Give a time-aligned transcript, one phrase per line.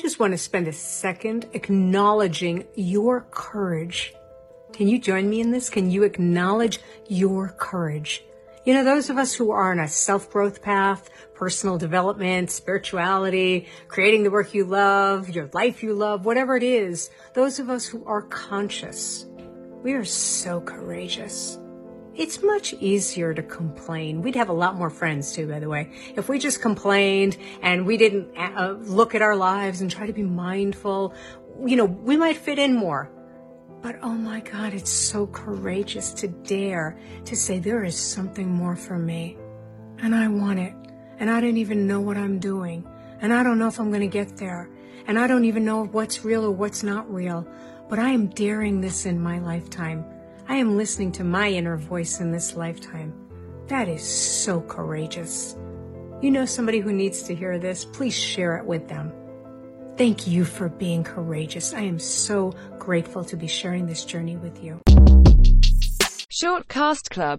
[0.00, 4.14] just want to spend a second acknowledging your courage.
[4.72, 5.68] Can you join me in this?
[5.68, 8.24] Can you acknowledge your courage?
[8.64, 14.22] You know, those of us who are on a self-growth path, personal development, spirituality, creating
[14.22, 18.04] the work you love, your life you love, whatever it is, those of us who
[18.04, 19.26] are conscious,
[19.82, 21.58] we are so courageous.
[22.16, 24.22] It's much easier to complain.
[24.22, 25.92] We'd have a lot more friends too, by the way.
[26.16, 30.12] If we just complained and we didn't uh, look at our lives and try to
[30.12, 31.14] be mindful,
[31.64, 33.10] you know, we might fit in more.
[33.82, 38.76] But oh my God, it's so courageous to dare to say there is something more
[38.76, 39.38] for me
[40.02, 40.74] and I want it.
[41.18, 42.86] And I don't even know what I'm doing.
[43.20, 44.68] And I don't know if I'm going to get there.
[45.06, 47.46] And I don't even know what's real or what's not real.
[47.88, 50.04] But I am daring this in my lifetime.
[50.50, 53.14] I am listening to my inner voice in this lifetime.
[53.68, 55.56] That is so courageous.
[56.22, 57.84] You know somebody who needs to hear this?
[57.84, 59.12] Please share it with them.
[59.96, 61.72] Thank you for being courageous.
[61.72, 64.80] I am so grateful to be sharing this journey with you.
[66.28, 67.38] Short Cast Club